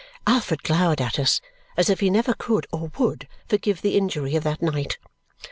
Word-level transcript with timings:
Alfred 0.25 0.63
glowered 0.63 0.99
at 0.99 1.19
us 1.19 1.41
as 1.77 1.87
if 1.87 1.99
he 1.99 2.09
never 2.09 2.33
could, 2.33 2.65
or 2.73 2.89
would, 2.97 3.27
forgive 3.47 3.83
the 3.83 3.95
injury 3.95 4.35
of 4.35 4.43
that 4.43 4.59
night. 4.59 4.97